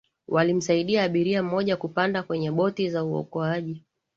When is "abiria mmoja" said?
1.03-1.77